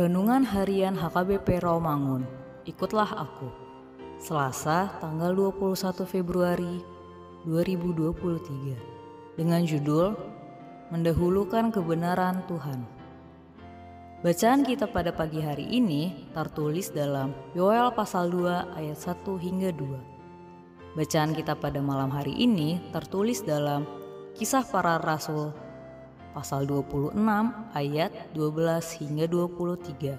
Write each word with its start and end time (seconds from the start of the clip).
Renungan 0.00 0.48
Harian 0.48 0.96
HKBP 0.96 1.60
Rawamangun. 1.60 2.24
Ikutlah 2.64 3.20
aku. 3.20 3.52
Selasa, 4.16 4.96
tanggal 4.96 5.36
21 5.36 6.08
Februari 6.08 6.80
2023. 7.44 9.36
Dengan 9.36 9.60
judul 9.60 10.16
Mendahulukan 10.88 11.68
Kebenaran 11.68 12.40
Tuhan. 12.48 12.80
Bacaan 14.24 14.64
kita 14.64 14.88
pada 14.88 15.12
pagi 15.12 15.44
hari 15.44 15.68
ini 15.68 16.32
tertulis 16.32 16.88
dalam 16.96 17.36
Yoel 17.52 17.92
pasal 17.92 18.32
2 18.32 18.80
ayat 18.80 18.96
1 18.96 19.20
hingga 19.36 19.68
2. 19.68 20.96
Bacaan 20.96 21.36
kita 21.36 21.60
pada 21.60 21.84
malam 21.84 22.08
hari 22.08 22.32
ini 22.40 22.80
tertulis 22.88 23.44
dalam 23.44 23.84
Kisah 24.32 24.64
Para 24.64 24.96
Rasul 24.96 25.52
pasal 26.32 26.66
26 26.66 27.14
ayat 27.74 28.10
12 28.34 29.00
hingga 29.02 29.24
23. 29.26 30.18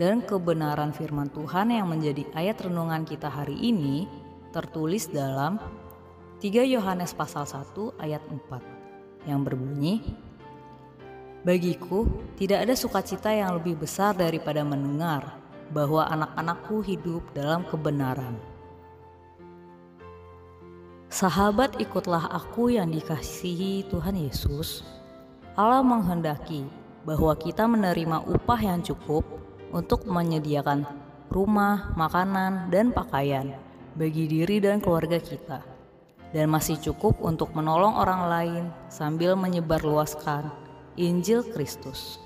Dan 0.00 0.24
kebenaran 0.24 0.90
firman 0.90 1.28
Tuhan 1.28 1.70
yang 1.70 1.88
menjadi 1.88 2.24
ayat 2.32 2.64
renungan 2.64 3.04
kita 3.04 3.28
hari 3.28 3.54
ini 3.60 4.08
tertulis 4.50 5.08
dalam 5.08 5.60
3 6.40 6.64
Yohanes 6.66 7.14
pasal 7.14 7.44
1 7.44 8.02
ayat 8.02 8.24
4 8.26 9.30
yang 9.30 9.46
berbunyi 9.46 10.02
Bagiku 11.42 12.06
tidak 12.38 12.70
ada 12.70 12.74
sukacita 12.78 13.34
yang 13.34 13.58
lebih 13.58 13.74
besar 13.74 14.14
daripada 14.14 14.62
mendengar 14.62 15.42
bahwa 15.74 16.06
anak-anakku 16.06 16.86
hidup 16.86 17.26
dalam 17.34 17.66
kebenaran. 17.66 18.38
Sahabat 21.12 21.76
ikutlah 21.76 22.24
aku 22.32 22.72
yang 22.72 22.88
dikasihi 22.88 23.84
Tuhan 23.92 24.16
Yesus. 24.16 24.80
Allah 25.52 25.84
menghendaki 25.84 26.64
bahwa 27.04 27.36
kita 27.36 27.68
menerima 27.68 28.24
upah 28.24 28.56
yang 28.56 28.80
cukup 28.80 29.20
untuk 29.76 30.08
menyediakan 30.08 30.88
rumah, 31.28 31.92
makanan, 32.00 32.72
dan 32.72 32.96
pakaian 32.96 33.52
bagi 33.92 34.24
diri 34.24 34.56
dan 34.56 34.80
keluarga 34.80 35.20
kita. 35.20 35.60
Dan 36.32 36.48
masih 36.48 36.80
cukup 36.80 37.20
untuk 37.20 37.52
menolong 37.52 37.92
orang 37.92 38.22
lain 38.32 38.64
sambil 38.88 39.36
menyebarluaskan 39.36 40.48
Injil 40.96 41.44
Kristus. 41.44 42.16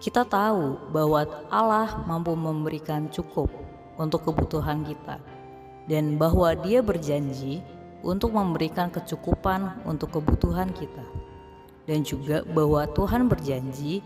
Kita 0.00 0.24
tahu 0.24 0.80
bahwa 0.96 1.28
Allah 1.52 2.08
mampu 2.08 2.32
memberikan 2.32 3.12
cukup 3.12 3.52
untuk 4.00 4.24
kebutuhan 4.24 4.80
kita 4.80 5.39
dan 5.90 6.14
bahwa 6.14 6.54
Dia 6.54 6.86
berjanji 6.86 7.58
untuk 8.06 8.32
memberikan 8.32 8.88
kecukupan 8.94 9.82
untuk 9.82 10.14
kebutuhan 10.14 10.70
kita, 10.70 11.02
dan 11.90 12.06
juga 12.06 12.46
bahwa 12.46 12.86
Tuhan 12.94 13.26
berjanji 13.26 14.00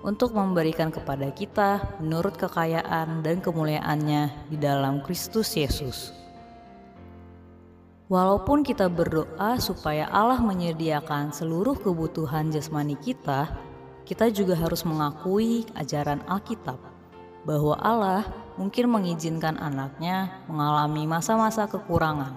untuk 0.00 0.32
memberikan 0.32 0.88
kepada 0.88 1.28
kita 1.34 2.00
menurut 2.00 2.40
kekayaan 2.40 3.20
dan 3.20 3.44
kemuliaannya 3.44 4.48
di 4.48 4.56
dalam 4.56 5.04
Kristus 5.04 5.52
Yesus. 5.52 6.16
Walaupun 8.06 8.62
kita 8.62 8.86
berdoa 8.86 9.58
supaya 9.58 10.06
Allah 10.14 10.38
menyediakan 10.38 11.34
seluruh 11.34 11.74
kebutuhan 11.74 12.54
jasmani 12.54 12.94
kita, 13.02 13.50
kita 14.06 14.30
juga 14.30 14.54
harus 14.54 14.86
mengakui 14.86 15.66
ajaran 15.74 16.22
Alkitab 16.30 16.78
bahwa 17.42 17.74
Allah 17.82 18.22
mungkin 18.56 18.88
mengizinkan 18.88 19.60
anaknya 19.60 20.44
mengalami 20.48 21.04
masa-masa 21.04 21.68
kekurangan. 21.68 22.36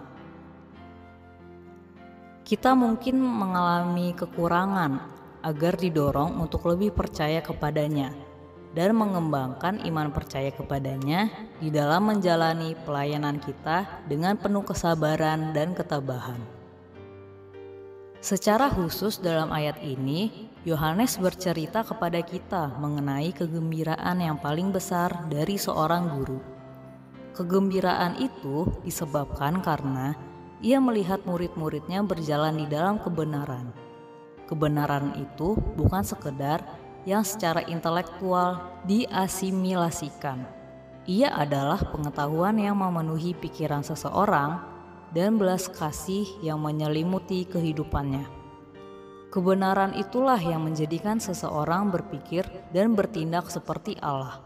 Kita 2.43 2.75
mungkin 2.75 3.19
mengalami 3.19 4.11
kekurangan 4.15 4.99
agar 5.43 5.73
didorong 5.79 6.35
untuk 6.39 6.67
lebih 6.67 6.91
percaya 6.91 7.39
kepadanya 7.39 8.11
dan 8.73 8.93
mengembangkan 8.93 9.81
iman 9.87 10.13
percaya 10.13 10.53
kepadanya 10.53 11.31
di 11.57 11.73
dalam 11.73 12.05
menjalani 12.05 12.77
pelayanan 12.85 13.41
kita 13.41 14.05
dengan 14.05 14.37
penuh 14.37 14.61
kesabaran 14.61 15.55
dan 15.55 15.73
ketabahan. 15.73 16.58
Secara 18.19 18.67
khusus 18.67 19.23
dalam 19.23 19.47
ayat 19.47 19.79
ini, 19.79 20.51
Yohanes 20.67 21.15
bercerita 21.15 21.87
kepada 21.87 22.19
kita 22.19 22.75
mengenai 22.75 23.31
kegembiraan 23.31 24.19
yang 24.19 24.35
paling 24.35 24.75
besar 24.75 25.31
dari 25.31 25.55
seorang 25.55 26.19
guru. 26.19 26.35
Kegembiraan 27.31 28.19
itu 28.19 28.67
disebabkan 28.83 29.63
karena 29.63 30.19
ia 30.59 30.83
melihat 30.83 31.23
murid-muridnya 31.23 32.03
berjalan 32.03 32.59
di 32.59 32.67
dalam 32.67 32.99
kebenaran. 32.99 33.71
Kebenaran 34.51 35.15
itu 35.15 35.55
bukan 35.79 36.03
sekedar 36.03 36.59
yang 37.07 37.23
secara 37.23 37.63
intelektual 37.71 38.83
diasimilasikan. 38.83 40.43
Ia 41.07 41.31
adalah 41.39 41.79
pengetahuan 41.87 42.59
yang 42.59 42.75
memenuhi 42.75 43.31
pikiran 43.31 43.79
seseorang 43.79 44.59
dan 45.13 45.41
belas 45.41 45.65
kasih 45.69 46.25
yang 46.41 46.61
menyelimuti 46.61 47.45
kehidupannya. 47.49 48.25
Kebenaran 49.29 49.93
itulah 49.93 50.41
yang 50.41 50.65
menjadikan 50.65 51.21
seseorang 51.21 51.93
berpikir 51.93 52.49
dan 52.73 52.97
bertindak 52.97 53.45
seperti 53.53 53.93
Allah. 54.01 54.41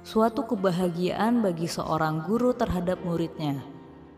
Suatu 0.00 0.48
kebahagiaan 0.48 1.44
bagi 1.44 1.68
seorang 1.68 2.24
guru 2.24 2.56
terhadap 2.56 3.04
muridnya, 3.04 3.60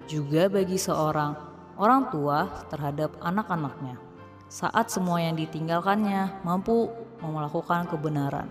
juga 0.07 0.47
bagi 0.47 0.79
seorang 0.79 1.35
orang 1.75 2.07
tua 2.09 2.47
terhadap 2.71 3.19
anak-anaknya, 3.19 3.99
saat 4.47 4.95
semua 4.95 5.19
yang 5.21 5.35
ditinggalkannya 5.35 6.47
mampu 6.47 6.89
melakukan 7.19 7.91
kebenaran. 7.91 8.49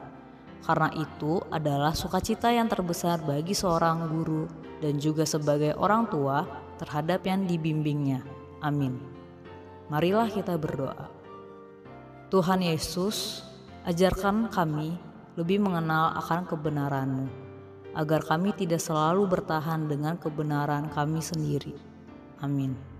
Karena 0.63 0.91
itu 0.95 1.43
adalah 1.51 1.91
sukacita 1.91 2.51
yang 2.51 2.67
terbesar 2.71 3.19
bagi 3.23 3.51
seorang 3.51 4.07
guru 4.11 4.47
dan 4.79 4.99
juga 4.99 5.27
sebagai 5.27 5.75
orang 5.79 6.07
tua 6.07 6.62
terhadap 6.77 7.25
yang 7.25 7.45
dibimbingnya. 7.49 8.23
Amin. 8.63 8.97
Marilah 9.91 10.31
kita 10.31 10.55
berdoa. 10.55 11.11
Tuhan 12.31 12.63
Yesus, 12.63 13.43
ajarkan 13.85 14.49
kami 14.49 14.97
lebih 15.37 15.61
mengenal 15.61 16.17
akan 16.23 16.45
kebenaran-Mu, 16.49 17.27
agar 17.93 18.21
kami 18.25 18.53
tidak 18.57 18.81
selalu 18.81 19.25
bertahan 19.29 19.85
dengan 19.85 20.17
kebenaran 20.17 20.89
kami 20.89 21.21
sendiri. 21.21 21.77
Amin. 22.41 22.92